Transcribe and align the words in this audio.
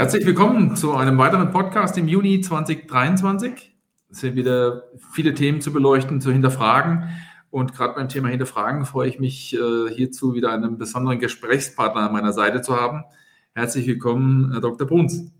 Herzlich 0.00 0.24
willkommen 0.24 0.76
zu 0.76 0.94
einem 0.94 1.18
weiteren 1.18 1.50
Podcast 1.50 1.98
im 1.98 2.08
Juni 2.08 2.40
2023. 2.40 3.76
Es 4.08 4.20
sind 4.20 4.34
wieder 4.34 4.84
viele 5.12 5.34
Themen 5.34 5.60
zu 5.60 5.74
beleuchten, 5.74 6.22
zu 6.22 6.32
hinterfragen. 6.32 7.10
Und 7.50 7.74
gerade 7.74 7.96
beim 7.96 8.08
Thema 8.08 8.28
Hinterfragen 8.28 8.86
freue 8.86 9.10
ich 9.10 9.18
mich, 9.18 9.54
äh, 9.54 9.90
hierzu 9.94 10.32
wieder 10.32 10.52
einen 10.52 10.78
besonderen 10.78 11.18
Gesprächspartner 11.18 12.00
an 12.00 12.14
meiner 12.14 12.32
Seite 12.32 12.62
zu 12.62 12.80
haben. 12.80 13.04
Herzlich 13.54 13.86
willkommen, 13.86 14.52
Herr 14.52 14.62
Dr. 14.62 14.86
Bruns. 14.86 15.30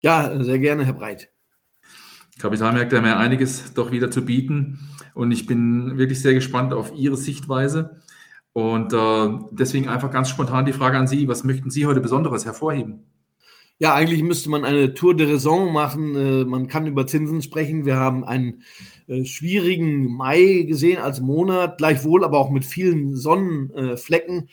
Ja, 0.00 0.42
sehr 0.42 0.58
gerne, 0.58 0.86
Herr 0.86 0.94
Breit. 0.94 1.28
Kapitalmärkte 2.38 2.96
haben 2.96 3.04
ja 3.04 3.18
einiges 3.18 3.74
doch 3.74 3.92
wieder 3.92 4.10
zu 4.10 4.24
bieten. 4.24 4.88
Und 5.12 5.32
ich 5.32 5.44
bin 5.46 5.98
wirklich 5.98 6.22
sehr 6.22 6.32
gespannt 6.32 6.72
auf 6.72 6.94
Ihre 6.94 7.18
Sichtweise. 7.18 8.00
Und 8.54 8.94
äh, 8.94 9.38
deswegen 9.50 9.90
einfach 9.90 10.10
ganz 10.10 10.30
spontan 10.30 10.64
die 10.64 10.72
Frage 10.72 10.96
an 10.96 11.06
Sie, 11.06 11.28
was 11.28 11.44
möchten 11.44 11.68
Sie 11.68 11.84
heute 11.84 12.00
Besonderes 12.00 12.46
hervorheben? 12.46 13.04
Ja, 13.82 13.94
eigentlich 13.96 14.22
müsste 14.22 14.48
man 14.48 14.64
eine 14.64 14.94
Tour 14.94 15.16
de 15.16 15.28
Raison 15.28 15.72
machen. 15.72 16.14
Äh, 16.14 16.44
man 16.44 16.68
kann 16.68 16.86
über 16.86 17.04
Zinsen 17.08 17.42
sprechen. 17.42 17.84
Wir 17.84 17.96
haben 17.96 18.22
einen 18.22 18.62
äh, 19.08 19.24
schwierigen 19.24 20.04
Mai 20.06 20.66
gesehen 20.68 21.02
als 21.02 21.20
Monat, 21.20 21.78
gleichwohl 21.78 22.22
aber 22.22 22.38
auch 22.38 22.50
mit 22.50 22.64
vielen 22.64 23.16
Sonnenflecken. 23.16 24.48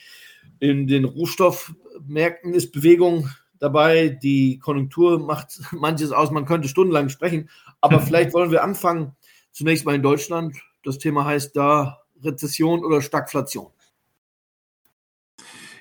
In 0.58 0.88
den 0.88 1.06
Rohstoffmärkten 1.06 2.56
ist 2.56 2.72
Bewegung 2.72 3.30
dabei. 3.60 4.10
Die 4.10 4.58
Konjunktur 4.58 5.20
macht 5.20 5.60
manches 5.74 6.12
aus. 6.12 6.32
Man 6.32 6.46
könnte 6.46 6.68
stundenlang 6.68 7.10
sprechen. 7.10 7.52
Aber 7.82 8.00
vielleicht 8.00 8.34
wollen 8.34 8.50
wir 8.50 8.64
anfangen. 8.64 9.16
Zunächst 9.52 9.86
mal 9.86 9.94
in 9.94 10.02
Deutschland. 10.02 10.58
Das 10.84 10.98
Thema 10.98 11.26
heißt 11.26 11.56
da 11.56 12.00
Rezession 12.24 12.84
oder 12.84 13.04
Stagflation. 13.04 13.68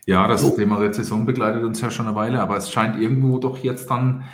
Ja, 0.09 0.27
das 0.27 0.43
oh. 0.43 0.57
Thema 0.57 0.79
Rezession 0.79 1.27
begleitet 1.27 1.63
uns 1.65 1.83
ja 1.83 1.91
schon 1.91 2.07
eine 2.07 2.17
Weile, 2.17 2.41
aber 2.41 2.57
es 2.57 2.73
scheint 2.73 2.99
irgendwo 2.99 3.37
doch 3.37 3.59
jetzt 3.59 3.91
dann 3.91 4.25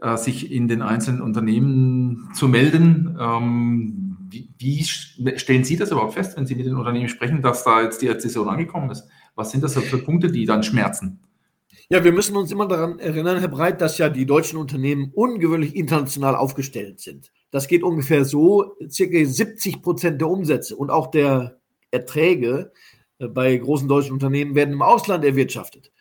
äh, 0.00 0.16
sich 0.16 0.52
in 0.52 0.68
den 0.68 0.80
einzelnen 0.80 1.20
Unternehmen 1.20 2.30
zu 2.34 2.46
melden. 2.46 3.18
Ähm, 3.20 4.16
wie, 4.30 4.48
wie, 4.58 4.84
stellen 4.84 5.64
Sie 5.64 5.76
das 5.76 5.90
überhaupt 5.90 6.14
fest, 6.14 6.36
wenn 6.36 6.46
Sie 6.46 6.54
mit 6.54 6.66
den 6.66 6.76
Unternehmen 6.76 7.08
sprechen, 7.08 7.42
dass 7.42 7.64
da 7.64 7.82
jetzt 7.82 8.00
die 8.00 8.06
Rezession 8.06 8.48
angekommen 8.48 8.90
ist? 8.90 9.08
Was 9.34 9.50
sind 9.50 9.64
das 9.64 9.74
für 9.76 9.98
Punkte, 9.98 10.30
die 10.30 10.44
dann 10.44 10.62
schmerzen? 10.62 11.18
Ja, 11.88 12.04
wir 12.04 12.12
müssen 12.12 12.36
uns 12.36 12.52
immer 12.52 12.68
daran 12.68 13.00
erinnern, 13.00 13.40
Herr 13.40 13.48
Breit, 13.48 13.80
dass 13.80 13.98
ja 13.98 14.08
die 14.10 14.26
deutschen 14.26 14.60
Unternehmen 14.60 15.10
ungewöhnlich 15.16 15.74
international 15.74 16.36
aufgestellt 16.36 17.00
sind. 17.00 17.32
Das 17.50 17.66
geht 17.66 17.82
ungefähr 17.82 18.24
so, 18.24 18.76
circa 18.88 19.24
70 19.24 19.82
Prozent 19.82 20.20
der 20.20 20.28
Umsätze 20.28 20.76
und 20.76 20.90
auch 20.90 21.08
der 21.08 21.58
Erträge 21.90 22.70
bei 23.18 23.56
großen 23.56 23.88
deutschen 23.88 24.12
Unternehmen 24.12 24.54
werden 24.54 24.74
im 24.74 24.82
Ausland 24.82 25.24
erwirtschaftet. 25.24 25.92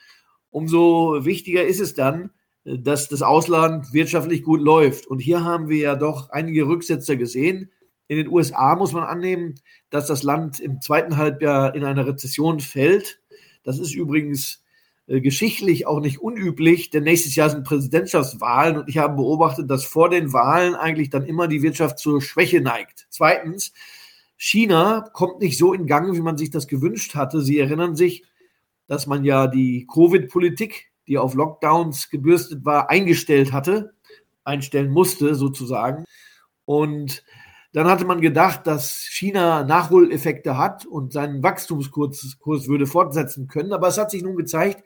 Umso 0.49 1.25
wichtiger 1.25 1.65
ist 1.65 1.79
es 1.79 1.93
dann, 1.93 2.31
äh, 2.65 2.77
dass 2.77 3.09
das 3.09 3.21
Ausland 3.21 3.93
wirtschaftlich 3.93 4.43
gut 4.43 4.61
läuft. 4.61 5.07
Und 5.07 5.19
hier 5.19 5.43
haben 5.43 5.69
wir 5.69 5.77
ja 5.77 5.95
doch 5.95 6.29
einige 6.29 6.67
Rücksetzer 6.67 7.15
gesehen. 7.15 7.71
In 8.07 8.17
den 8.17 8.27
USA 8.27 8.75
muss 8.75 8.93
man 8.93 9.03
annehmen, 9.03 9.55
dass 9.89 10.07
das 10.07 10.23
Land 10.23 10.59
im 10.59 10.81
zweiten 10.81 11.17
Halbjahr 11.17 11.73
in 11.73 11.83
eine 11.83 12.05
Rezession 12.05 12.59
fällt. 12.59 13.19
Das 13.63 13.79
ist 13.79 13.95
übrigens 13.95 14.63
äh, 15.07 15.21
geschichtlich 15.21 15.87
auch 15.87 15.99
nicht 15.99 16.19
unüblich, 16.19 16.89
denn 16.89 17.03
nächstes 17.03 17.35
Jahr 17.35 17.49
sind 17.49 17.63
Präsidentschaftswahlen 17.63 18.77
und 18.77 18.89
ich 18.89 18.97
habe 18.97 19.15
beobachtet, 19.15 19.69
dass 19.69 19.85
vor 19.85 20.09
den 20.09 20.33
Wahlen 20.33 20.75
eigentlich 20.75 21.09
dann 21.09 21.25
immer 21.25 21.47
die 21.47 21.61
Wirtschaft 21.61 21.99
zur 21.99 22.21
Schwäche 22.21 22.61
neigt. 22.61 23.07
Zweitens, 23.09 23.73
China 24.45 25.09
kommt 25.13 25.39
nicht 25.39 25.57
so 25.57 25.71
in 25.71 25.87
Gang, 25.87 26.13
wie 26.17 26.21
man 26.21 26.35
sich 26.35 26.49
das 26.49 26.67
gewünscht 26.67 27.15
hatte. 27.15 27.41
Sie 27.41 27.59
erinnern 27.59 27.95
sich, 27.95 28.25
dass 28.87 29.07
man 29.07 29.23
ja 29.23 29.47
die 29.47 29.87
Covid-Politik, 29.87 30.91
die 31.07 31.17
auf 31.17 31.33
Lockdowns 31.33 32.09
gebürstet 32.09 32.65
war, 32.65 32.89
eingestellt 32.89 33.53
hatte, 33.53 33.93
einstellen 34.43 34.91
musste 34.91 35.35
sozusagen. 35.35 36.03
Und 36.65 37.23
dann 37.71 37.87
hatte 37.87 38.03
man 38.03 38.19
gedacht, 38.19 38.67
dass 38.67 39.03
China 39.03 39.63
Nachholeffekte 39.63 40.57
hat 40.57 40.85
und 40.85 41.13
seinen 41.13 41.41
Wachstumskurs 41.41 42.37
Kurs 42.37 42.67
würde 42.67 42.85
fortsetzen 42.85 43.47
können. 43.47 43.71
Aber 43.71 43.87
es 43.87 43.97
hat 43.97 44.11
sich 44.11 44.23
nun 44.23 44.35
gezeigt, 44.35 44.83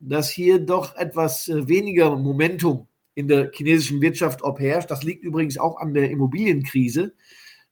dass 0.00 0.28
hier 0.28 0.58
doch 0.58 0.96
etwas 0.96 1.46
äh, 1.46 1.68
weniger 1.68 2.16
Momentum 2.16 2.88
in 3.14 3.28
der 3.28 3.52
chinesischen 3.52 4.00
Wirtschaft 4.00 4.42
obherrscht. 4.42 4.90
Das 4.90 5.04
liegt 5.04 5.22
übrigens 5.22 5.56
auch 5.56 5.78
an 5.78 5.94
der 5.94 6.10
Immobilienkrise. 6.10 7.14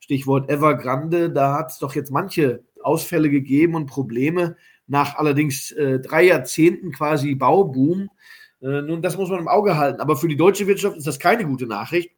Stichwort 0.00 0.48
Evergrande, 0.48 1.30
da 1.30 1.54
hat 1.54 1.72
es 1.72 1.78
doch 1.78 1.94
jetzt 1.94 2.10
manche 2.10 2.62
Ausfälle 2.82 3.30
gegeben 3.30 3.74
und 3.74 3.86
Probleme 3.86 4.56
nach 4.86 5.16
allerdings 5.16 5.72
äh, 5.72 5.98
drei 5.98 6.24
Jahrzehnten 6.24 6.92
quasi 6.92 7.34
Bauboom. 7.34 8.08
Äh, 8.62 8.82
nun, 8.82 9.02
das 9.02 9.16
muss 9.16 9.30
man 9.30 9.40
im 9.40 9.48
Auge 9.48 9.76
halten. 9.76 10.00
Aber 10.00 10.16
für 10.16 10.28
die 10.28 10.36
deutsche 10.36 10.66
Wirtschaft 10.66 10.96
ist 10.96 11.06
das 11.06 11.18
keine 11.18 11.44
gute 11.44 11.66
Nachricht. 11.66 12.10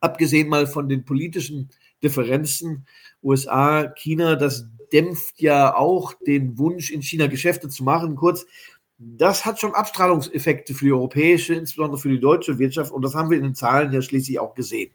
Abgesehen 0.00 0.48
mal 0.48 0.66
von 0.66 0.88
den 0.88 1.04
politischen 1.04 1.68
Differenzen 2.02 2.86
USA, 3.22 3.92
China, 3.96 4.36
das 4.36 4.66
dämpft 4.92 5.40
ja 5.42 5.74
auch 5.74 6.14
den 6.26 6.56
Wunsch, 6.56 6.90
in 6.90 7.02
China 7.02 7.26
Geschäfte 7.26 7.68
zu 7.68 7.84
machen. 7.84 8.16
Kurz, 8.16 8.46
das 8.96 9.44
hat 9.44 9.60
schon 9.60 9.74
Abstrahlungseffekte 9.74 10.72
für 10.72 10.86
die 10.86 10.92
europäische, 10.92 11.54
insbesondere 11.54 12.00
für 12.00 12.08
die 12.08 12.20
deutsche 12.20 12.58
Wirtschaft. 12.58 12.92
Und 12.92 13.02
das 13.02 13.14
haben 13.14 13.28
wir 13.28 13.36
in 13.36 13.44
den 13.44 13.54
Zahlen 13.54 13.92
ja 13.92 14.00
schließlich 14.00 14.38
auch 14.38 14.54
gesehen 14.54 14.92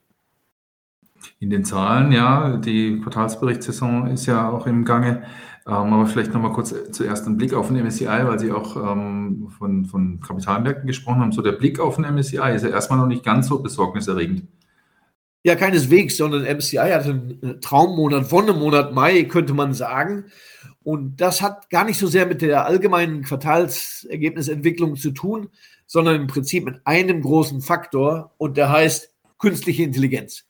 in 1.40 1.50
den 1.50 1.66
Zahlen, 1.66 2.12
ja, 2.12 2.58
die 2.58 3.00
Quartalsberichtssaison 3.02 4.08
ist 4.08 4.26
ja 4.26 4.50
auch 4.50 4.68
im 4.68 4.86
Gange. 4.86 5.24
Ähm, 5.68 5.94
aber 5.94 6.06
vielleicht 6.06 6.32
nochmal 6.32 6.54
kurz 6.54 6.76
zuerst 6.92 7.26
einen 7.26 7.38
Blick 7.38 7.54
auf 7.54 7.70
den 7.70 7.84
MSCI, 7.84 8.06
weil 8.06 8.38
Sie 8.38 8.52
auch 8.52 8.76
ähm, 8.76 9.48
von, 9.58 9.86
von 9.86 10.20
Kapitalmärkten 10.20 10.86
gesprochen 10.86 11.22
haben. 11.22 11.32
So 11.32 11.42
der 11.42 11.54
Blick 11.54 11.80
auf 11.80 11.96
den 11.96 12.06
MSCI 12.06 12.54
ist 12.54 12.64
ja 12.64 12.70
erstmal 12.70 13.00
noch 13.00 13.08
nicht 13.08 13.26
ganz 13.26 13.48
so 13.48 13.60
besorgniserregend. 13.60 14.44
Ja, 15.44 15.56
keineswegs, 15.56 16.18
sondern 16.18 16.44
MSCI 16.44 16.78
hatte 16.78 17.10
einen 17.10 17.62
Traummonat, 17.62 18.32
Wonnemonat 18.32 18.94
Mai, 18.94 19.24
könnte 19.24 19.54
man 19.54 19.74
sagen. 19.74 20.26
Und 20.84 21.20
das 21.20 21.42
hat 21.42 21.70
gar 21.72 21.84
nicht 21.84 21.98
so 21.98 22.06
sehr 22.06 22.28
mit 22.28 22.42
der 22.44 22.66
allgemeinen 22.66 23.24
Quartalsergebnisentwicklung 23.24 24.96
zu 24.96 25.12
tun, 25.12 25.50
sondern 25.88 26.16
im 26.16 26.28
Prinzip 26.28 26.66
mit 26.66 26.86
einem 26.86 27.22
großen 27.22 27.62
Faktor 27.62 28.34
und 28.38 28.58
der 28.58 28.70
heißt 28.70 29.14
künstliche 29.40 29.84
Intelligenz 29.84 30.46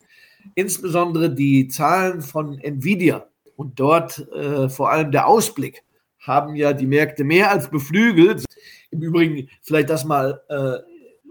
insbesondere 0.54 1.34
die 1.34 1.68
Zahlen 1.68 2.22
von 2.22 2.60
Nvidia 2.60 3.28
und 3.56 3.80
dort 3.80 4.20
äh, 4.32 4.70
vor 4.70 4.92
allem 4.92 5.12
der 5.12 5.28
Ausblick 5.28 5.84
haben 6.20 6.56
ja 6.56 6.74
die 6.74 6.88
Märkte 6.88 7.24
mehr 7.24 7.52
als 7.52 7.70
beflügelt. 7.70 8.46
Im 8.92 9.02
Übrigen, 9.02 9.50
vielleicht 9.62 9.90
das 9.90 10.06
mal 10.06 10.42
äh, 10.50 10.78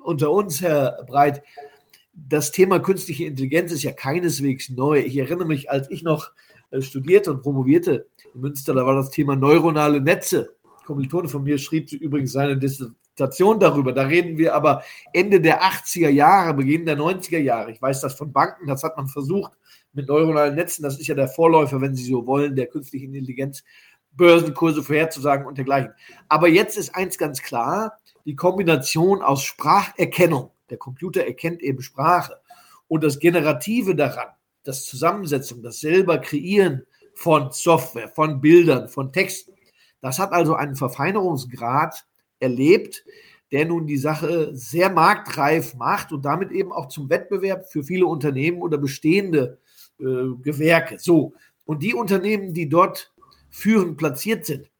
unter 0.02 0.30
uns, 0.30 0.60
Herr 0.60 1.04
Breit, 1.06 1.42
das 2.12 2.52
Thema 2.52 2.78
künstliche 2.78 3.24
Intelligenz 3.24 3.72
ist 3.72 3.82
ja 3.82 3.92
keineswegs 3.92 4.70
neu. 4.70 5.00
Ich 5.00 5.16
erinnere 5.16 5.46
mich, 5.46 5.70
als 5.70 5.90
ich 5.90 6.02
noch 6.02 6.30
äh, 6.70 6.80
studierte 6.80 7.32
und 7.32 7.42
promovierte 7.42 8.06
in 8.34 8.40
Münster, 8.40 8.74
da 8.74 8.86
war 8.86 8.94
das 8.94 9.10
Thema 9.10 9.36
neuronale 9.36 10.00
Netze. 10.00 10.54
Kommilitone 10.86 11.28
von 11.28 11.42
mir 11.42 11.58
schrieb 11.58 11.90
übrigens 11.92 12.32
seine 12.32 12.56
Dissertation 13.14 13.60
darüber. 13.60 13.92
Da 13.92 14.02
reden 14.02 14.38
wir 14.38 14.54
aber 14.54 14.82
Ende 15.12 15.40
der 15.40 15.62
80er 15.62 16.08
Jahre, 16.08 16.54
Beginn 16.54 16.84
der 16.84 16.98
90er 16.98 17.38
Jahre. 17.38 17.70
Ich 17.70 17.80
weiß 17.80 18.00
das 18.00 18.14
von 18.14 18.32
Banken, 18.32 18.66
das 18.66 18.82
hat 18.82 18.96
man 18.96 19.06
versucht 19.06 19.52
mit 19.92 20.08
neuronalen 20.08 20.56
Netzen. 20.56 20.82
Das 20.82 20.98
ist 20.98 21.06
ja 21.06 21.14
der 21.14 21.28
Vorläufer, 21.28 21.80
wenn 21.80 21.94
Sie 21.94 22.04
so 22.04 22.26
wollen, 22.26 22.56
der 22.56 22.66
künstlichen 22.66 23.14
Intelligenz, 23.14 23.62
Börsenkurse 24.12 24.82
vorherzusagen 24.82 25.46
und 25.46 25.58
dergleichen. 25.58 25.92
Aber 26.28 26.48
jetzt 26.48 26.76
ist 26.76 26.94
eins 26.94 27.16
ganz 27.16 27.40
klar, 27.40 27.98
die 28.24 28.34
Kombination 28.34 29.22
aus 29.22 29.44
Spracherkennung, 29.44 30.50
der 30.70 30.78
Computer 30.78 31.24
erkennt 31.24 31.62
eben 31.62 31.82
Sprache, 31.82 32.40
und 32.88 33.04
das 33.04 33.18
Generative 33.18 33.94
daran, 33.94 34.28
das 34.64 34.84
Zusammensetzung, 34.84 35.62
das 35.62 35.80
selber 35.80 36.18
Kreieren 36.18 36.84
von 37.14 37.50
Software, 37.52 38.08
von 38.08 38.40
Bildern, 38.40 38.88
von 38.88 39.12
Texten, 39.12 39.52
das 40.00 40.18
hat 40.18 40.32
also 40.32 40.54
einen 40.54 40.76
Verfeinerungsgrad, 40.76 42.04
erlebt, 42.44 43.04
der 43.52 43.66
nun 43.66 43.86
die 43.86 43.96
Sache 43.96 44.50
sehr 44.54 44.90
marktreif 44.90 45.74
macht 45.74 46.12
und 46.12 46.24
damit 46.24 46.50
eben 46.50 46.72
auch 46.72 46.88
zum 46.88 47.08
Wettbewerb 47.10 47.70
für 47.70 47.84
viele 47.84 48.06
Unternehmen 48.06 48.60
oder 48.62 48.78
bestehende 48.78 49.58
äh, 50.00 50.04
Gewerke. 50.42 50.98
So, 50.98 51.34
und 51.64 51.82
die 51.82 51.94
Unternehmen, 51.94 52.52
die 52.52 52.68
dort 52.68 53.12
führend 53.50 53.96
platziert 53.96 54.44
sind, 54.44 54.70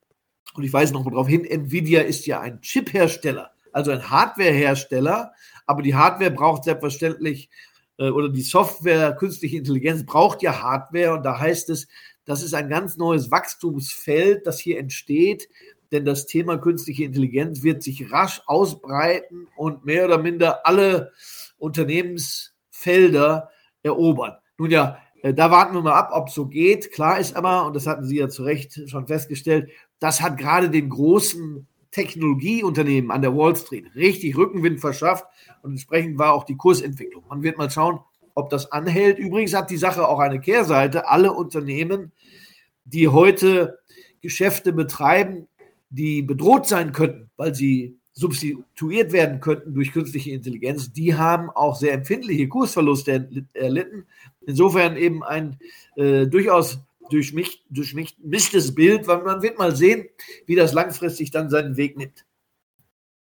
und 0.55 0.63
ich 0.63 0.73
weise 0.73 0.93
noch 0.93 1.05
mal 1.05 1.11
darauf 1.11 1.29
hin, 1.29 1.45
Nvidia 1.45 2.03
ist 2.03 2.27
ja 2.27 2.41
ein 2.41 2.61
Chip-Hersteller, 2.61 3.51
also 3.73 3.91
ein 3.91 4.11
Hardwarehersteller, 4.11 5.33
aber 5.67 5.83
die 5.83 5.95
Hardware 5.95 6.31
braucht 6.31 6.65
selbstverständlich 6.65 7.51
äh, 7.99 8.11
oder 8.11 8.29
die 8.29 8.43
Software, 8.43 9.13
künstliche 9.13 9.57
Intelligenz 9.57 10.05
braucht 10.05 10.43
ja 10.43 10.63
Hardware 10.63 11.15
und 11.15 11.25
da 11.25 11.39
heißt 11.39 11.71
es, 11.71 11.89
das 12.25 12.43
ist 12.43 12.55
ein 12.55 12.69
ganz 12.69 12.97
neues 12.97 13.31
Wachstumsfeld, 13.31 14.47
das 14.47 14.59
hier 14.59 14.79
entsteht, 14.79 15.49
denn 15.95 16.05
das 16.05 16.27
Thema 16.27 16.59
künstliche 16.59 17.05
Intelligenz 17.05 17.63
wird 17.63 17.83
sich 17.83 18.13
rasch 18.13 18.43
ausbreiten 18.47 19.47
und 19.57 19.85
mehr 19.85 20.05
oder 20.05 20.19
minder 20.19 20.67
alle 20.67 21.13
Unternehmensfelder 21.57 23.51
erobern. 23.83 24.37
Nun 24.59 24.71
ja, 24.71 24.99
äh, 25.23 25.33
da 25.33 25.51
warten 25.51 25.75
wir 25.75 25.83
mal 25.83 25.95
ab, 25.95 26.11
ob 26.13 26.29
es 26.29 26.35
so 26.35 26.47
geht. 26.47 26.93
Klar 26.93 27.19
ist 27.19 27.37
aber, 27.37 27.67
und 27.67 27.75
das 27.75 27.87
hatten 27.87 28.05
Sie 28.05 28.19
ja 28.19 28.29
zu 28.29 28.43
Recht 28.43 28.89
schon 28.91 29.07
festgestellt, 29.07 29.71
das 30.01 30.21
hat 30.21 30.37
gerade 30.37 30.69
den 30.69 30.91
großen 30.91 31.67
Technologieunternehmen 31.91 33.11
an 33.11 33.23
der 33.23 33.37
Wall 33.37 33.55
Street 33.55 33.95
richtig 33.95 34.37
Rückenwind 34.37 34.81
verschafft 34.81 35.25
und 35.63 35.71
entsprechend 35.71 36.19
war 36.19 36.35
auch 36.35 36.45
die 36.45 36.57
Kursentwicklung. 36.57 37.25
Man 37.29 37.43
wird 37.43 37.57
mal 37.57 37.71
schauen, 37.71 38.01
ob 38.35 38.51
das 38.51 38.73
anhält. 38.73 39.19
Übrigens 39.19 39.55
hat 39.55 39.71
die 39.71 39.77
Sache 39.77 40.09
auch 40.09 40.19
eine 40.19 40.41
Kehrseite. 40.41 41.09
Alle 41.09 41.33
Unternehmen, 41.33 42.13
die 42.85 43.09
heute 43.09 43.79
Geschäfte 44.21 44.73
betreiben, 44.73 45.47
die 45.95 46.23
bedroht 46.23 46.67
sein 46.67 46.93
könnten, 46.93 47.31
weil 47.37 47.55
sie 47.55 47.99
substituiert 48.13 49.13
werden 49.13 49.41
könnten 49.41 49.75
durch 49.75 49.93
künstliche 49.93 50.31
Intelligenz, 50.31 50.93
die 50.93 51.15
haben 51.15 51.51
auch 51.51 51.77
sehr 51.77 51.93
empfindliche 51.93 52.49
Kursverluste 52.49 53.29
erlitten. 53.55 54.07
Insofern 54.47 54.97
eben 54.97 55.25
ein 55.25 55.59
äh, 55.97 56.27
durchaus 56.27 56.79
durchmischt, 57.11 57.65
durchmischtes 57.71 58.75
Bild, 58.75 59.09
weil 59.09 59.23
man 59.23 59.43
wird 59.43 59.59
mal 59.59 59.75
sehen, 59.75 60.07
wie 60.47 60.55
das 60.55 60.73
langfristig 60.73 61.33
dann 61.33 61.51
seinen 61.51 61.77
Weg 61.77 61.97
nimmt. 61.97 62.25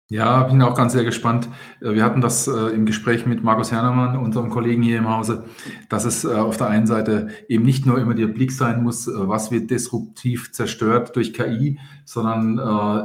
Ja, 0.10 0.44
bin 0.44 0.62
auch 0.62 0.74
ganz 0.74 0.94
sehr 0.94 1.04
gespannt. 1.04 1.50
Äh, 1.82 1.94
wir 1.94 2.06
hatten 2.06 2.22
das 2.22 2.48
äh, 2.48 2.74
im 2.74 2.86
Gespräch 2.86 3.26
mit 3.26 3.44
Markus 3.44 3.74
Hernermann, 3.74 4.18
unserem 4.18 4.50
Kollegen 4.50 4.82
hier 4.82 5.00
im 5.00 5.10
Hause, 5.10 5.44
dass 5.90 6.06
es 6.06 6.24
äh, 6.24 6.30
auf 6.30 6.56
der 6.56 6.70
einen 6.70 6.88
Seite 6.88 7.28
eben 7.50 7.66
nicht 7.66 7.86
nur 7.86 8.00
immer 8.00 8.14
der 8.14 8.28
Blick 8.28 8.54
sein 8.54 8.84
muss, 8.84 9.08
was 9.08 9.52
wird 9.52 9.70
disruptiv 9.70 10.54
zerstört 10.54 11.14
durch 11.18 11.34
KI, 11.34 11.78
sondern 12.06 12.58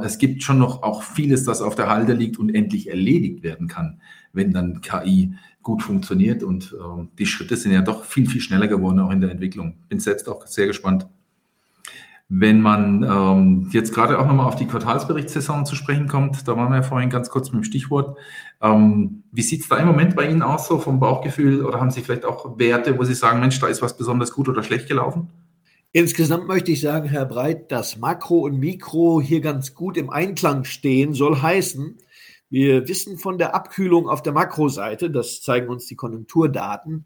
es 0.03 0.17
gibt 0.17 0.43
schon 0.43 0.59
noch 0.59 0.81
auch 0.83 1.03
vieles, 1.03 1.43
das 1.43 1.61
auf 1.61 1.75
der 1.75 1.89
Halde 1.89 2.13
liegt 2.13 2.39
und 2.39 2.55
endlich 2.55 2.89
erledigt 2.89 3.43
werden 3.43 3.67
kann, 3.67 3.99
wenn 4.31 4.51
dann 4.53 4.79
KI 4.81 5.33
gut 5.61 5.83
funktioniert. 5.83 6.43
Und 6.43 6.75
die 7.19 7.25
Schritte 7.25 7.57
sind 7.57 7.73
ja 7.73 7.81
doch 7.81 8.05
viel, 8.05 8.29
viel 8.29 8.41
schneller 8.41 8.67
geworden, 8.67 8.99
auch 8.99 9.11
in 9.11 9.21
der 9.21 9.31
Entwicklung. 9.31 9.75
Bin 9.89 9.99
selbst 9.99 10.29
auch 10.29 10.47
sehr 10.47 10.67
gespannt. 10.67 11.07
Wenn 12.35 12.61
man 12.61 13.03
ähm, 13.03 13.69
jetzt 13.71 13.93
gerade 13.93 14.17
auch 14.17 14.25
nochmal 14.25 14.47
auf 14.47 14.55
die 14.55 14.65
Quartalsberichtssaison 14.65 15.67
zu 15.67 15.75
sprechen 15.75 16.07
kommt, 16.07 16.47
da 16.47 16.57
waren 16.57 16.71
wir 16.71 16.77
ja 16.77 16.81
vorhin 16.81 17.11
ganz 17.11 17.29
kurz 17.29 17.51
mit 17.51 17.61
dem 17.61 17.63
Stichwort. 17.63 18.17
Ähm, 18.59 19.21
wie 19.31 19.43
sieht 19.43 19.61
es 19.61 19.69
da 19.69 19.77
im 19.77 19.85
Moment 19.85 20.15
bei 20.15 20.27
Ihnen 20.27 20.41
aus, 20.41 20.67
so 20.67 20.79
vom 20.79 20.99
Bauchgefühl? 20.99 21.63
Oder 21.63 21.79
haben 21.79 21.91
Sie 21.91 22.01
vielleicht 22.01 22.25
auch 22.25 22.57
Werte, 22.57 22.97
wo 22.97 23.03
Sie 23.03 23.13
sagen, 23.13 23.39
Mensch, 23.39 23.59
da 23.59 23.67
ist 23.67 23.83
was 23.83 23.95
besonders 23.95 24.33
gut 24.33 24.49
oder 24.49 24.63
schlecht 24.63 24.87
gelaufen? 24.87 25.29
Insgesamt 25.91 26.47
möchte 26.47 26.71
ich 26.71 26.81
sagen, 26.81 27.07
Herr 27.07 27.25
Breit, 27.25 27.71
dass 27.71 27.97
Makro 27.97 28.39
und 28.39 28.57
Mikro 28.57 29.21
hier 29.21 29.39
ganz 29.39 29.75
gut 29.75 29.95
im 29.95 30.09
Einklang 30.09 30.63
stehen, 30.63 31.13
soll 31.13 31.39
heißen, 31.39 31.99
wir 32.49 32.87
wissen 32.87 33.19
von 33.19 33.37
der 33.37 33.53
Abkühlung 33.53 34.09
auf 34.09 34.23
der 34.23 34.33
Makroseite, 34.33 35.11
das 35.11 35.43
zeigen 35.43 35.69
uns 35.69 35.85
die 35.85 35.95
Konjunkturdaten. 35.95 37.05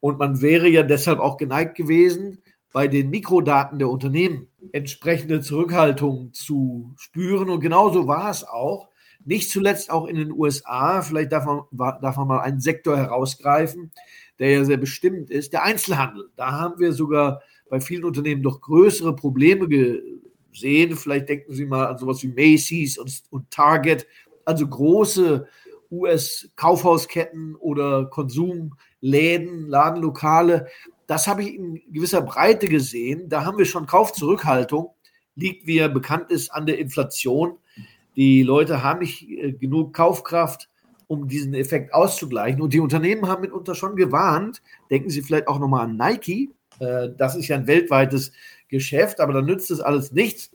Und 0.00 0.18
man 0.18 0.40
wäre 0.40 0.68
ja 0.68 0.82
deshalb 0.82 1.18
auch 1.18 1.36
geneigt 1.36 1.74
gewesen, 1.74 2.38
bei 2.74 2.88
den 2.88 3.08
Mikrodaten 3.08 3.78
der 3.78 3.88
Unternehmen 3.88 4.48
entsprechende 4.72 5.40
Zurückhaltung 5.40 6.32
zu 6.32 6.92
spüren. 6.96 7.48
Und 7.48 7.60
genauso 7.60 8.08
war 8.08 8.28
es 8.28 8.42
auch. 8.42 8.88
Nicht 9.24 9.48
zuletzt 9.48 9.92
auch 9.92 10.08
in 10.08 10.16
den 10.16 10.32
USA. 10.32 11.00
Vielleicht 11.00 11.30
darf 11.30 11.46
man, 11.46 11.62
darf 11.70 12.16
man 12.16 12.26
mal 12.26 12.40
einen 12.40 12.58
Sektor 12.58 12.96
herausgreifen, 12.96 13.92
der 14.40 14.50
ja 14.50 14.64
sehr 14.64 14.76
bestimmt 14.76 15.30
ist. 15.30 15.52
Der 15.52 15.62
Einzelhandel. 15.62 16.30
Da 16.34 16.50
haben 16.50 16.80
wir 16.80 16.92
sogar 16.92 17.42
bei 17.70 17.80
vielen 17.80 18.04
Unternehmen 18.04 18.42
doch 18.42 18.60
größere 18.60 19.14
Probleme 19.14 19.68
gesehen. 19.68 20.96
Vielleicht 20.96 21.28
denken 21.28 21.54
Sie 21.54 21.66
mal 21.66 21.86
an 21.86 21.98
sowas 21.98 22.24
wie 22.24 22.28
Macy's 22.28 22.98
und, 22.98 23.22
und 23.30 23.52
Target. 23.52 24.04
Also 24.44 24.66
große 24.66 25.46
US-Kaufhausketten 25.92 27.54
oder 27.54 28.06
Konsumläden, 28.06 29.68
Ladenlokale, 29.68 30.66
das 31.06 31.26
habe 31.26 31.42
ich 31.42 31.54
in 31.54 31.80
gewisser 31.92 32.22
Breite 32.22 32.66
gesehen. 32.66 33.28
Da 33.28 33.44
haben 33.44 33.58
wir 33.58 33.64
schon 33.64 33.86
Kaufzurückhaltung, 33.86 34.90
liegt, 35.34 35.66
wie 35.66 35.76
ja 35.76 35.88
bekannt 35.88 36.30
ist, 36.30 36.50
an 36.50 36.66
der 36.66 36.78
Inflation. 36.78 37.58
Die 38.16 38.42
Leute 38.42 38.82
haben 38.82 39.00
nicht 39.00 39.28
äh, 39.28 39.52
genug 39.52 39.94
Kaufkraft, 39.94 40.68
um 41.06 41.28
diesen 41.28 41.54
Effekt 41.54 41.92
auszugleichen. 41.92 42.62
Und 42.62 42.72
die 42.72 42.80
Unternehmen 42.80 43.28
haben 43.28 43.42
mitunter 43.42 43.74
schon 43.74 43.96
gewarnt. 43.96 44.62
Denken 44.90 45.10
Sie 45.10 45.22
vielleicht 45.22 45.48
auch 45.48 45.58
nochmal 45.58 45.86
an 45.86 45.96
Nike. 45.96 46.50
Äh, 46.78 47.10
das 47.16 47.34
ist 47.36 47.48
ja 47.48 47.56
ein 47.56 47.66
weltweites 47.66 48.32
Geschäft, 48.68 49.20
aber 49.20 49.32
da 49.32 49.42
nützt 49.42 49.70
es 49.70 49.80
alles 49.80 50.12
nichts 50.12 50.50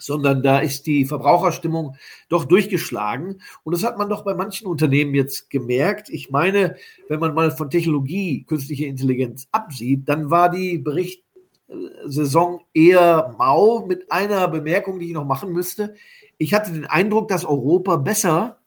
sondern 0.00 0.42
da 0.42 0.58
ist 0.58 0.86
die 0.86 1.04
Verbraucherstimmung 1.04 1.96
doch 2.28 2.44
durchgeschlagen. 2.44 3.40
Und 3.64 3.72
das 3.74 3.84
hat 3.84 3.98
man 3.98 4.08
doch 4.08 4.24
bei 4.24 4.34
manchen 4.34 4.66
Unternehmen 4.66 5.14
jetzt 5.14 5.50
gemerkt. 5.50 6.08
Ich 6.10 6.30
meine, 6.30 6.76
wenn 7.08 7.20
man 7.20 7.34
mal 7.34 7.50
von 7.50 7.70
Technologie, 7.70 8.44
künstliche 8.44 8.86
Intelligenz 8.86 9.46
absieht, 9.52 10.08
dann 10.08 10.30
war 10.30 10.50
die 10.50 10.78
Berichtssaison 10.78 12.60
eher 12.74 13.34
mau 13.38 13.84
mit 13.86 14.10
einer 14.10 14.48
Bemerkung, 14.48 14.98
die 14.98 15.06
ich 15.06 15.14
noch 15.14 15.24
machen 15.24 15.52
müsste. 15.52 15.94
Ich 16.38 16.54
hatte 16.54 16.72
den 16.72 16.86
Eindruck, 16.86 17.28
dass 17.28 17.44
Europa 17.44 17.96
besser 17.96 18.58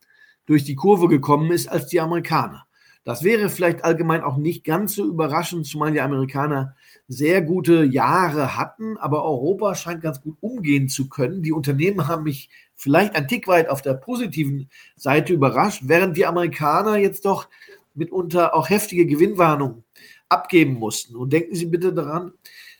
durch 0.46 0.64
die 0.64 0.76
Kurve 0.76 1.08
gekommen 1.08 1.52
ist 1.52 1.68
als 1.68 1.88
die 1.88 2.02
Amerikaner. 2.02 2.66
Das 3.04 3.24
wäre 3.24 3.50
vielleicht 3.50 3.84
allgemein 3.84 4.22
auch 4.22 4.38
nicht 4.38 4.64
ganz 4.64 4.94
so 4.94 5.06
überraschend, 5.06 5.66
zumal 5.66 5.92
die 5.92 6.02
Amerikaner 6.02 6.76
sehr 7.08 7.42
gute 7.42 7.84
Jahre 7.84 8.58
hatten, 8.58 8.98
aber 8.98 9.24
Europa 9.26 9.74
scheint 9.74 10.02
ganz 10.02 10.22
gut 10.22 10.38
umgehen 10.40 10.88
zu 10.88 11.10
können. 11.10 11.42
Die 11.42 11.52
Unternehmen 11.52 12.08
haben 12.08 12.24
mich 12.24 12.50
vielleicht 12.76 13.16
ein 13.16 13.28
Tick 13.28 13.48
weit 13.48 13.70
auf 13.70 13.82
der 13.82 13.96
positiven 13.96 14.70
Seite 14.96 15.34
überrascht, 15.34 15.84
während 15.86 16.16
die 16.16 16.28
Amerikaner 16.28 16.98
jetzt 16.98 17.26
doch 17.26 17.48
mitunter 17.96 18.54
auch 18.54 18.70
heftige 18.70 19.08
Gewinnwarnungen 19.08 19.84
abgeben 20.30 20.76
mussten. 20.76 21.16
Und 21.16 21.34
denken 21.34 21.56
Sie 21.56 21.66
bitte 21.66 21.94
daran, 21.94 22.34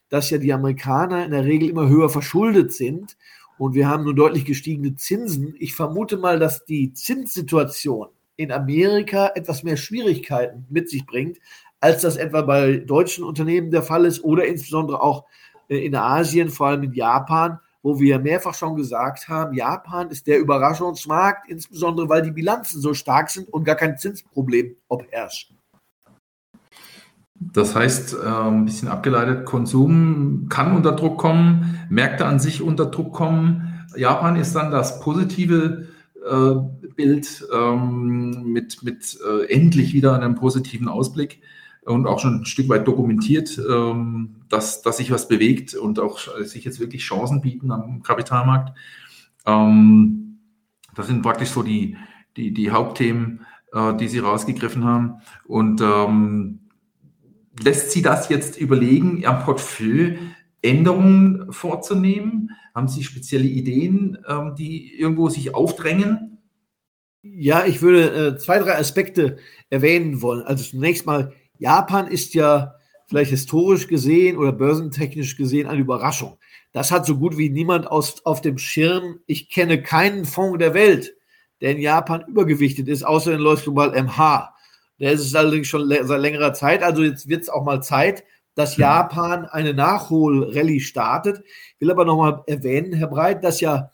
dass 0.10 0.30
ja 0.30 0.38
die 0.38 0.54
Amerikaner 0.54 1.26
in 1.26 1.32
der 1.32 1.46
Regel 1.46 1.70
immer 1.70 1.88
höher 1.88 2.10
verschuldet 2.10 2.74
sind 2.74 3.18
und 3.58 3.74
wir 3.74 3.88
haben 3.88 4.04
nur 4.04 4.16
deutlich 4.16 4.46
gestiegene 4.46 4.96
Zinsen. 4.96 5.56
Ich 5.60 5.76
vermute 5.76 6.18
mal, 6.18 6.40
dass 6.40 6.66
die 6.66 6.94
Zinssituation 6.94 8.10
in 8.42 8.52
Amerika 8.52 9.32
etwas 9.36 9.64
mehr 9.64 9.78
Schwierigkeiten 9.78 10.66
mit 10.70 10.90
sich 10.90 11.06
bringt, 11.06 11.38
als 11.80 12.02
das 12.02 12.18
etwa 12.18 12.42
bei 12.42 12.78
deutschen 12.78 13.24
Unternehmen 13.24 13.72
der 13.72 13.84
Fall 13.84 14.06
ist 14.06 14.24
oder 14.24 14.46
insbesondere 14.46 15.02
auch 15.02 15.26
äh, 15.70 15.86
in 15.86 15.96
Asien, 15.96 16.50
vor 16.50 16.68
allem 16.68 16.84
in 16.84 16.94
Japan, 16.94 17.60
wo 17.84 18.00
wir 18.00 18.20
mehrfach 18.20 18.54
schon 18.54 18.76
gesagt 18.76 19.28
haben, 19.28 19.56
Japan 19.56 20.10
ist 20.10 20.28
der 20.28 20.40
Überraschungsmarkt, 20.40 21.50
insbesondere 21.50 22.08
weil 22.10 22.22
die 22.22 22.32
Bilanzen 22.32 22.80
so 22.80 22.94
stark 22.94 23.30
sind 23.32 23.50
und 23.50 23.64
gar 23.64 23.76
kein 23.76 23.98
Zinsproblem 23.98 24.76
obherrscht. 24.88 25.52
Das 27.54 27.76
heißt, 27.76 28.14
äh, 28.14 28.28
ein 28.28 28.66
bisschen 28.66 28.88
abgeleitet, 28.88 29.46
Konsum 29.46 30.46
kann 30.50 30.76
unter 30.76 30.92
Druck 30.92 31.18
kommen, 31.18 31.80
Märkte 31.90 32.26
an 32.26 32.40
sich 32.40 32.62
unter 32.62 32.86
Druck 32.86 33.14
kommen. 33.14 33.88
Japan 33.96 34.36
ist 34.36 34.54
dann 34.54 34.70
das 34.70 35.00
positive 35.00 35.88
äh, 36.24 36.81
Bild 37.02 37.46
ähm, 37.54 38.44
mit, 38.44 38.84
mit 38.84 39.18
endlich 39.48 39.94
wieder 39.94 40.16
einem 40.16 40.36
positiven 40.36 40.88
Ausblick 40.88 41.42
und 41.84 42.06
auch 42.06 42.20
schon 42.20 42.42
ein 42.42 42.46
Stück 42.46 42.70
weit 42.70 42.88
dokumentiert, 42.88 43.60
ähm, 43.70 44.36
dass, 44.50 44.82
dass 44.82 44.98
sich 44.98 45.12
was 45.12 45.28
bewegt 45.28 45.74
und 45.74 46.00
auch 46.00 46.20
sich 46.44 46.64
jetzt 46.64 46.80
wirklich 46.80 47.02
Chancen 47.02 47.42
bieten 47.42 47.72
am 47.72 48.04
Kapitalmarkt. 48.04 48.78
Ähm, 49.46 50.40
das 50.96 51.08
sind 51.08 51.22
praktisch 51.22 51.50
so 51.50 51.64
die, 51.64 51.98
die, 52.38 52.54
die 52.54 52.72
Hauptthemen, 52.72 53.46
äh, 53.74 53.96
die 53.96 54.08
Sie 54.08 54.20
rausgegriffen 54.20 54.84
haben. 54.84 55.22
Und 55.46 55.82
ähm, 55.82 56.60
lässt 57.64 57.92
Sie 57.92 58.04
das 58.04 58.30
jetzt 58.30 58.60
überlegen, 58.60 59.26
am 59.26 59.44
Portfolio 59.44 60.18
Änderungen 60.62 61.52
vorzunehmen? 61.52 62.52
Haben 62.76 62.88
Sie 62.88 63.04
spezielle 63.04 63.48
Ideen, 63.48 64.20
die 64.60 64.94
irgendwo 64.94 65.28
sich 65.28 65.56
aufdrängen? 65.56 66.31
Ja, 67.24 67.66
ich 67.66 67.82
würde 67.82 68.36
äh, 68.36 68.38
zwei, 68.38 68.60
drei 68.60 68.78
Aspekte 68.78 69.38
erwähnen 69.70 70.22
wollen. 70.22 70.44
Also 70.44 70.64
zunächst 70.64 71.06
mal 71.06 71.34
Japan 71.60 72.08
ist 72.08 72.34
ja 72.34 72.76
vielleicht 73.08 73.30
historisch 73.30 73.88
gesehen 73.88 74.38
oder 74.38 74.52
börsentechnisch 74.52 75.38
gesehen 75.38 75.68
eine 75.68 75.82
Überraschung. 75.82 76.38
Das 76.72 76.92
hat 76.92 77.06
so 77.06 77.18
gut 77.18 77.38
wie 77.38 77.50
niemand 77.50 77.86
aus, 77.86 78.26
auf 78.26 78.42
dem 78.42 78.58
Schirm. 78.58 79.20
Ich 79.28 79.50
kenne 79.50 79.84
keinen 79.84 80.26
Fonds 80.26 80.58
der 80.58 80.74
Welt, 80.74 81.16
der 81.60 81.72
in 81.72 81.82
Japan 81.82 82.24
übergewichtet 82.28 82.88
ist, 82.88 83.04
außer 83.04 83.32
den 83.32 83.42
Global 83.42 83.92
MH. 83.92 84.56
Der 85.00 85.12
ist 85.12 85.22
es 85.22 85.36
allerdings 85.36 85.68
schon 85.68 85.88
seit 85.90 86.22
längerer 86.22 86.54
Zeit. 86.54 86.82
Also 86.82 87.04
jetzt 87.04 87.28
wird 87.28 87.44
es 87.44 87.50
auch 87.50 87.64
mal 87.64 87.84
Zeit, 87.84 88.24
dass 88.56 88.78
Japan 88.78 89.46
eine 89.46 89.74
Nachholrallye 89.74 90.80
startet. 90.80 91.44
Ich 91.46 91.82
will 91.82 91.92
aber 91.92 92.06
nochmal 92.06 92.42
erwähnen, 92.48 92.94
Herr 92.94 93.08
Breit, 93.08 93.44
dass 93.44 93.62
ja 93.62 93.92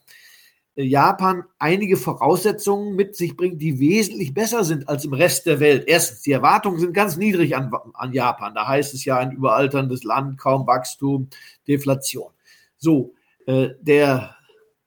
Japan 0.84 1.44
einige 1.58 1.98
Voraussetzungen 1.98 2.96
mit 2.96 3.16
sich 3.16 3.36
bringt, 3.36 3.62
die 3.62 3.80
wesentlich 3.80 4.34
besser 4.34 4.64
sind 4.64 4.88
als 4.88 5.06
im 5.06 5.14
Rest 5.14 5.48
der 5.48 5.60
Welt. 5.60 5.86
Erstens, 5.88 6.22
die 6.22 6.32
Erwartungen 6.32 6.80
sind 6.80 6.94
ganz 6.94 7.18
niedrig 7.18 7.56
an, 7.56 7.72
an 7.94 8.14
Japan. 8.14 8.54
Da 8.54 8.68
heißt 8.68 8.94
es 8.94 9.04
ja 9.04 9.18
ein 9.18 9.32
überalterndes 9.32 10.04
Land, 10.04 10.38
kaum 10.38 10.68
Wachstum, 10.68 11.30
Deflation. 11.68 12.32
So, 12.78 13.16
äh, 13.48 13.70
der 13.82 14.36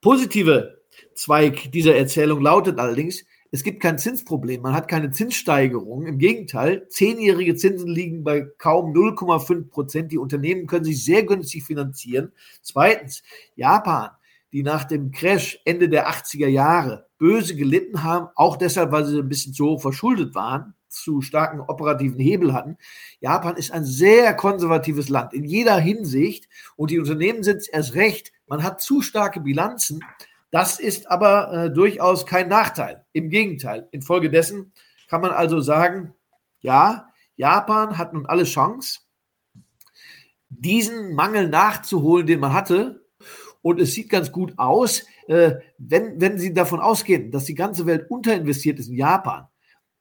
positive 0.01 0.81
Zweig 1.15 1.73
dieser 1.73 1.97
Erzählung 1.97 2.41
lautet 2.41 2.79
allerdings, 2.79 3.25
es 3.51 3.65
gibt 3.65 3.83
kein 3.83 3.99
Zinsproblem, 3.99 4.63
man 4.63 4.75
hat 4.75 4.87
keine 4.87 5.11
Zinssteigerung. 5.11 6.07
Im 6.07 6.19
Gegenteil, 6.19 6.87
zehnjährige 6.89 7.57
Zinsen 7.57 7.89
liegen 7.89 8.23
bei 8.23 8.47
kaum 8.59 8.95
0,5 8.95 9.69
Prozent. 9.69 10.13
Die 10.13 10.19
Unternehmen 10.19 10.69
können 10.69 10.85
sich 10.85 11.05
sehr 11.05 11.25
günstig 11.25 11.65
finanzieren. 11.65 12.33
Zweitens, 12.63 13.25
Japan 13.57 14.11
die 14.53 14.63
nach 14.63 14.85
dem 14.85 15.13
Crash 15.13 15.61
Ende 15.65 15.89
der 15.89 16.09
80er 16.09 16.49
Jahre 16.49 17.07
böse 17.19 17.55
gelitten 17.55 18.03
haben, 18.03 18.29
auch 18.35 18.57
deshalb, 18.57 18.93
weil 18.93 19.05
sie 19.05 19.19
ein 19.19 19.29
bisschen 19.29 19.53
zu 19.53 19.67
hoch 19.67 19.83
verschuldet 19.83 20.35
waren, 20.35 20.75
zu 20.89 21.21
starken 21.21 21.61
operativen 21.61 22.19
Hebel 22.19 22.53
hatten. 22.53 22.77
Japan 23.21 23.57
ist 23.57 23.71
ein 23.73 23.85
sehr 23.85 24.35
konservatives 24.35 25.09
Land 25.09 25.33
in 25.33 25.45
jeder 25.45 25.79
Hinsicht 25.79 26.49
und 26.77 26.91
die 26.91 26.99
Unternehmen 26.99 27.43
sind 27.43 27.59
es 27.59 27.69
erst 27.69 27.95
recht. 27.95 28.33
Man 28.47 28.63
hat 28.63 28.81
zu 28.81 29.03
starke 29.03 29.41
Bilanzen. 29.41 30.01
Das 30.51 30.81
ist 30.81 31.09
aber 31.11 31.53
äh, 31.53 31.73
durchaus 31.73 32.27
kein 32.27 32.49
Nachteil. 32.49 33.05
Im 33.13 33.31
Gegenteil. 33.31 33.89
Infolgedessen 33.93 34.73
kann 35.09 35.21
man 35.21 35.31
also 35.31 35.61
sagen, 35.61 36.15
ja, 36.61 37.09
Japan 37.37 37.99
hat 37.99 38.13
nun 38.13 38.27
alle 38.27 38.45
Chance, 38.45 39.01
diesen 40.49 41.15
Mangel 41.15 41.49
nachzuholen, 41.49 42.27
den 42.27 42.41
man 42.41 42.53
hatte, 42.53 43.00
und 43.63 43.81
es 43.81 43.95
sieht 43.95 44.09
ganz 44.09 44.33
gut 44.33 44.55
aus, 44.57 45.05
äh, 45.27 45.53
wenn, 45.79 46.21
wenn 46.21 46.39
Sie 46.39 46.55
davon 46.55 46.81
ausgehen, 46.81 47.31
dass 47.31 47.45
die 47.45 47.55
ganze 47.55 47.87
Welt 47.87 48.11
unterinvestiert 48.11 48.79
ist 48.79 48.89
in 48.89 48.97
Japan, 48.97 49.47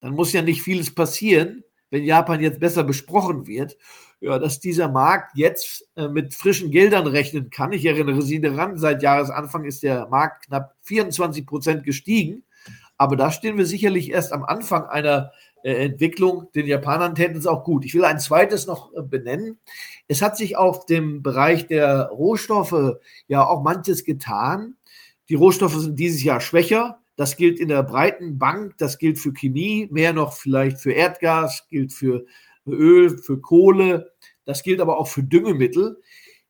dann 0.01 0.13
muss 0.13 0.33
ja 0.33 0.41
nicht 0.41 0.61
vieles 0.61 0.93
passieren, 0.93 1.63
wenn 1.89 2.03
Japan 2.03 2.39
jetzt 2.39 2.59
besser 2.59 2.83
besprochen 2.83 3.47
wird, 3.47 3.77
ja, 4.21 4.37
dass 4.37 4.59
dieser 4.59 4.89
Markt 4.89 5.31
jetzt 5.35 5.87
äh, 5.95 6.07
mit 6.07 6.33
frischen 6.33 6.71
Geldern 6.71 7.07
rechnen 7.07 7.49
kann. 7.49 7.71
Ich 7.71 7.85
erinnere 7.85 8.21
Sie 8.21 8.41
daran, 8.41 8.77
seit 8.77 9.01
Jahresanfang 9.01 9.65
ist 9.65 9.83
der 9.83 10.07
Markt 10.07 10.47
knapp 10.47 10.75
24 10.81 11.45
Prozent 11.45 11.83
gestiegen. 11.83 12.43
Aber 12.97 13.15
da 13.15 13.31
stehen 13.31 13.57
wir 13.57 13.65
sicherlich 13.65 14.11
erst 14.11 14.33
am 14.33 14.43
Anfang 14.43 14.85
einer 14.85 15.31
Entwicklung. 15.63 16.47
Den 16.53 16.67
Japanern 16.67 17.15
täten 17.15 17.37
es 17.37 17.47
auch 17.47 17.63
gut. 17.63 17.85
Ich 17.85 17.93
will 17.93 18.05
ein 18.05 18.19
zweites 18.19 18.67
noch 18.67 18.93
äh, 18.93 19.01
benennen. 19.01 19.59
Es 20.07 20.21
hat 20.21 20.37
sich 20.37 20.57
auf 20.57 20.85
dem 20.85 21.21
Bereich 21.23 21.67
der 21.67 22.07
Rohstoffe 22.07 22.97
ja 23.27 23.45
auch 23.45 23.63
manches 23.63 24.03
getan. 24.03 24.75
Die 25.29 25.35
Rohstoffe 25.35 25.75
sind 25.75 25.99
dieses 25.99 26.23
Jahr 26.23 26.41
schwächer. 26.41 26.99
Das 27.15 27.35
gilt 27.35 27.59
in 27.59 27.67
der 27.67 27.83
breiten 27.83 28.37
Bank, 28.39 28.77
das 28.77 28.97
gilt 28.97 29.19
für 29.19 29.33
Chemie, 29.33 29.89
mehr 29.91 30.13
noch 30.13 30.33
vielleicht 30.33 30.77
für 30.77 30.93
Erdgas, 30.93 31.67
gilt 31.69 31.91
für 31.91 32.25
Öl, 32.65 33.17
für 33.17 33.41
Kohle, 33.41 34.13
das 34.45 34.63
gilt 34.63 34.79
aber 34.79 34.97
auch 34.97 35.07
für 35.07 35.23
Düngemittel. 35.23 36.01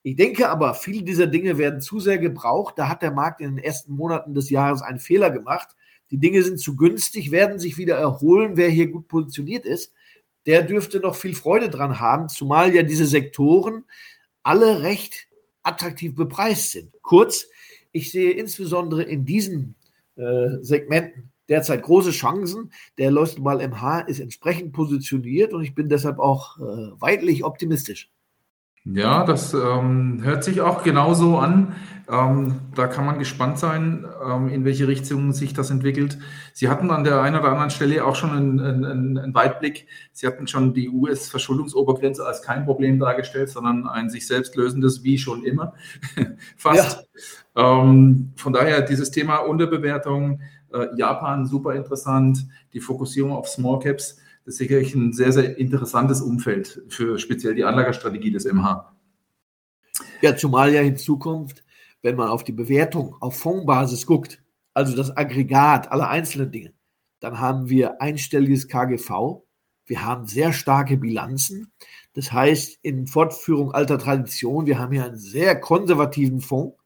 Ich 0.04 0.16
denke 0.16 0.50
aber, 0.50 0.76
viele 0.76 1.04
dieser 1.04 1.28
Dinge 1.28 1.58
werden 1.58 1.82
zu 1.82 2.00
sehr 2.00 2.18
gebraucht. 2.18 2.76
Da 2.78 2.88
hat 2.88 3.02
der 3.02 3.12
Markt 3.12 3.42
in 3.42 3.56
den 3.56 3.64
ersten 3.64 3.94
Monaten 3.94 4.34
des 4.34 4.50
Jahres 4.50 4.82
einen 4.82 5.00
Fehler 5.00 5.30
gemacht. 5.32 5.76
Die 6.12 6.18
Dinge 6.18 6.44
sind 6.44 6.60
zu 6.60 6.76
günstig, 6.76 7.32
werden 7.32 7.60
sich 7.60 7.78
wieder 7.78 7.98
erholen. 7.98 8.58
Wer 8.58 8.70
hier 8.70 8.88
gut 8.88 9.08
positioniert 9.08 9.66
ist, 9.66 9.94
der 10.46 10.64
dürfte 10.64 11.00
noch 11.00 11.16
viel 11.16 11.36
Freude 11.36 11.70
dran 11.70 12.00
haben, 12.00 12.30
zumal 12.30 12.74
ja 12.74 12.84
diese 12.84 13.06
Sektoren 13.06 13.86
alle 14.44 14.82
recht 14.82 15.28
attraktiv 15.64 16.16
bepreist 16.16 16.72
sind. 16.72 16.92
Kurz, 17.02 17.48
ich 17.92 18.12
sehe 18.12 18.32
insbesondere 18.32 19.04
in 19.04 19.26
diesen 19.26 19.76
äh, 20.16 20.58
Segmenten 20.62 21.32
derzeit 21.50 21.84
große 21.84 22.12
Chancen. 22.12 22.72
Der 22.98 23.12
Leuchtmal 23.12 23.68
MH 23.68 24.02
ist 24.02 24.20
entsprechend 24.20 24.74
positioniert 24.74 25.54
und 25.54 25.64
ich 25.64 25.76
bin 25.76 25.90
deshalb 25.90 26.20
auch 26.20 26.58
äh, 26.60 26.62
weitlich 27.00 27.44
optimistisch. 27.44 28.10
Ja, 28.86 29.24
das 29.24 29.54
ähm, 29.54 30.22
hört 30.24 30.44
sich 30.44 30.62
auch 30.62 30.84
genauso 30.84 31.38
an. 31.38 31.76
Ähm, 32.10 32.56
da 32.74 32.88
kann 32.88 33.06
man 33.06 33.20
gespannt 33.20 33.60
sein, 33.60 34.06
ähm, 34.26 34.50
in 34.50 34.66
welche 34.66 34.88
Richtung 34.88 35.32
sich 35.32 35.54
das 35.54 35.70
entwickelt. 35.70 36.18
Sie 36.54 36.68
hatten 36.68 36.90
an 36.90 37.04
der 37.04 37.22
einen 37.22 37.38
oder 37.38 37.52
anderen 37.52 37.70
Stelle 37.70 38.04
auch 38.04 38.16
schon 38.16 38.32
einen, 38.32 38.60
einen, 38.60 39.18
einen 39.18 39.34
Weitblick. 39.36 39.88
Sie 40.12 40.26
hatten 40.26 40.48
schon 40.48 40.74
die 40.74 40.90
US-Verschuldungsobergrenze 40.90 42.26
als 42.26 42.42
kein 42.42 42.66
Problem 42.66 43.00
dargestellt, 43.00 43.50
sondern 43.50 43.88
ein 43.88 44.10
sich 44.10 44.26
selbst 44.26 44.56
lösendes 44.56 45.04
wie 45.04 45.20
schon 45.20 45.44
immer. 45.44 45.74
Fast. 46.58 47.08
Ja. 47.56 47.82
Ähm, 47.82 48.32
von 48.38 48.54
daher 48.54 48.82
dieses 48.82 49.12
Thema 49.12 49.38
Unterbewertung, 49.38 50.42
äh, 50.74 50.88
Japan 50.96 51.46
super 51.46 51.76
interessant, 51.76 52.48
die 52.74 52.80
Fokussierung 52.80 53.34
auf 53.34 53.48
Small 53.50 53.80
Caps 53.80 54.18
ist 54.50 54.58
sicherlich 54.58 54.94
ein 54.96 55.14
sehr, 55.14 55.32
sehr 55.32 55.58
interessantes 55.58 56.22
Umfeld 56.22 56.82
für 56.90 57.20
speziell 57.20 57.56
die 57.56 57.64
Anlagestrategie 57.64 58.32
des 58.32 58.46
MH. 58.46 58.94
Ja, 60.22 60.36
zumal 60.36 60.74
ja 60.74 60.82
in 60.82 60.98
Zukunft, 60.98 61.64
wenn 62.02 62.16
man 62.16 62.30
auf 62.30 62.44
die 62.44 62.52
Bewertung 62.52 63.16
auf 63.22 63.38
Fondsbasis 63.38 64.06
guckt, 64.06 64.42
also 64.74 64.96
das 64.96 65.16
Aggregat 65.16 65.92
aller 65.92 66.10
einzelnen 66.10 66.52
Dinge, 66.52 66.74
dann 67.20 67.40
haben 67.40 67.70
wir 67.70 68.02
einstelliges 68.02 68.68
KGV, 68.68 69.44
wir 69.86 70.06
haben 70.06 70.28
sehr 70.28 70.54
starke 70.54 70.98
Bilanzen. 70.98 71.72
Das 72.14 72.32
heißt, 72.32 72.78
in 72.84 73.08
Fortführung 73.08 73.72
alter 73.72 73.98
Tradition, 73.98 74.68
wir 74.68 74.78
haben 74.78 74.94
hier 74.94 75.06
einen 75.06 75.18
sehr 75.18 75.60
konservativen 75.60 76.42
Fonds, 76.42 76.78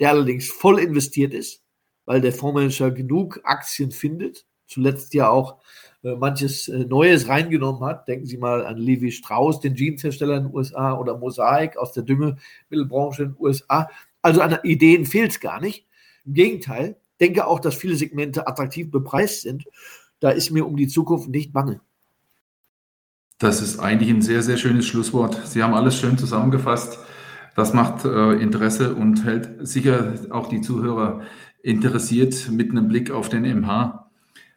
der 0.00 0.10
allerdings 0.10 0.48
voll 0.48 0.80
investiert 0.80 1.34
ist, 1.34 1.62
weil 2.04 2.20
der 2.20 2.32
Fondsmanager 2.32 2.90
genug 2.90 3.40
Aktien 3.44 3.92
findet. 3.92 4.44
Zuletzt 4.68 5.14
ja 5.14 5.28
auch 5.28 5.56
äh, 6.04 6.14
manches 6.14 6.68
äh, 6.68 6.84
Neues 6.84 7.26
reingenommen 7.26 7.82
hat. 7.82 8.06
Denken 8.06 8.26
Sie 8.26 8.36
mal 8.36 8.64
an 8.64 8.76
Levi 8.76 9.10
Strauss, 9.10 9.60
den 9.60 9.74
Jeanshersteller 9.74 10.36
in 10.36 10.44
den 10.44 10.54
USA, 10.54 10.96
oder 10.96 11.18
Mosaik 11.18 11.76
aus 11.76 11.92
der 11.92 12.04
Düngemittelbranche 12.04 13.24
in 13.24 13.28
den 13.30 13.36
USA. 13.40 13.88
Also 14.22 14.40
an 14.40 14.58
Ideen 14.62 15.06
fehlt 15.06 15.32
es 15.32 15.40
gar 15.40 15.60
nicht. 15.60 15.86
Im 16.24 16.34
Gegenteil, 16.34 16.96
denke 17.20 17.46
auch, 17.46 17.58
dass 17.58 17.74
viele 17.74 17.96
Segmente 17.96 18.46
attraktiv 18.46 18.90
bepreist 18.90 19.42
sind. 19.42 19.64
Da 20.20 20.30
ist 20.30 20.50
mir 20.50 20.66
um 20.66 20.76
die 20.76 20.88
Zukunft 20.88 21.28
nicht 21.28 21.52
bange. 21.52 21.80
Das 23.38 23.62
ist 23.62 23.78
eigentlich 23.78 24.10
ein 24.10 24.22
sehr, 24.22 24.42
sehr 24.42 24.56
schönes 24.56 24.86
Schlusswort. 24.86 25.46
Sie 25.46 25.62
haben 25.62 25.74
alles 25.74 25.96
schön 25.96 26.18
zusammengefasst. 26.18 26.98
Das 27.54 27.72
macht 27.72 28.04
äh, 28.04 28.34
Interesse 28.34 28.94
und 28.94 29.24
hält 29.24 29.66
sicher 29.66 30.14
auch 30.30 30.48
die 30.48 30.60
Zuhörer 30.60 31.22
interessiert 31.62 32.50
mit 32.50 32.70
einem 32.70 32.88
Blick 32.88 33.10
auf 33.10 33.28
den 33.28 33.42
MH. 33.42 34.07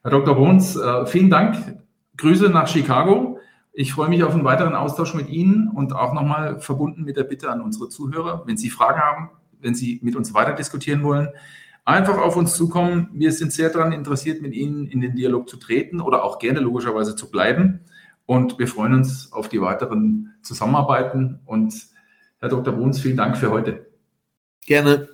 Herr 0.03 0.09
Dr. 0.11 0.35
Bohns, 0.35 0.75
äh, 0.75 1.05
vielen 1.05 1.29
Dank. 1.29 1.77
Grüße 2.17 2.49
nach 2.49 2.67
Chicago. 2.67 3.39
Ich 3.71 3.93
freue 3.93 4.09
mich 4.09 4.23
auf 4.23 4.33
einen 4.33 4.43
weiteren 4.43 4.73
Austausch 4.73 5.13
mit 5.13 5.29
Ihnen 5.29 5.67
und 5.67 5.93
auch 5.93 6.13
nochmal 6.13 6.59
verbunden 6.59 7.03
mit 7.03 7.17
der 7.17 7.23
Bitte 7.23 7.51
an 7.51 7.61
unsere 7.61 7.87
Zuhörer, 7.87 8.41
wenn 8.47 8.57
Sie 8.57 8.71
Fragen 8.71 8.99
haben, 8.99 9.29
wenn 9.59 9.75
Sie 9.75 9.99
mit 10.01 10.15
uns 10.15 10.33
weiter 10.33 10.53
diskutieren 10.53 11.03
wollen, 11.03 11.29
einfach 11.85 12.17
auf 12.17 12.35
uns 12.35 12.55
zukommen. 12.55 13.09
Wir 13.13 13.31
sind 13.31 13.53
sehr 13.53 13.69
daran 13.69 13.91
interessiert, 13.91 14.41
mit 14.41 14.53
Ihnen 14.53 14.87
in 14.87 15.01
den 15.01 15.15
Dialog 15.15 15.47
zu 15.47 15.57
treten 15.57 16.01
oder 16.01 16.23
auch 16.23 16.39
gerne 16.39 16.61
logischerweise 16.61 17.15
zu 17.15 17.29
bleiben. 17.29 17.81
Und 18.25 18.57
wir 18.57 18.67
freuen 18.67 18.95
uns 18.95 19.31
auf 19.31 19.49
die 19.49 19.61
weiteren 19.61 20.33
Zusammenarbeiten. 20.41 21.41
Und 21.45 21.75
Herr 22.39 22.49
Dr. 22.49 22.73
Bruns, 22.73 22.99
vielen 22.99 23.17
Dank 23.17 23.37
für 23.37 23.51
heute. 23.51 23.85
Gerne. 24.65 25.09